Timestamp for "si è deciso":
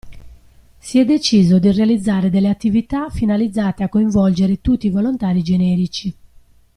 0.79-1.59